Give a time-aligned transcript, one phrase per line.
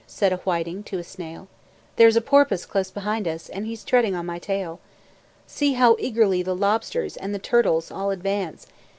[0.07, 1.47] Said a whiting to a snail,
[1.95, 4.79] "There's a porpoise close behind us, And he's treading on my tail.
[5.45, 8.65] See how eagerly the lobsters And the turtles all advance!